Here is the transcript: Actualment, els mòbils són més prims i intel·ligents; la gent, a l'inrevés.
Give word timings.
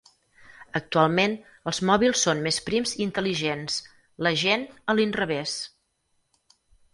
Actualment, 0.77 1.35
els 1.71 1.81
mòbils 1.89 2.23
són 2.27 2.41
més 2.47 2.57
prims 2.69 2.93
i 2.95 3.03
intel·ligents; 3.05 3.77
la 4.29 4.33
gent, 4.45 4.65
a 4.93 4.97
l'inrevés. 5.01 5.55